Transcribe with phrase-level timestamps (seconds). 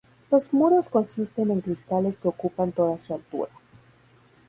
[0.31, 3.51] Los muros consisten en cristales que ocupan toda su altura.